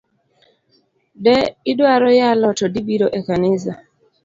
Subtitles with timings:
[1.23, 1.35] De
[1.71, 3.73] idwaro yalo to dibiro ekanisa.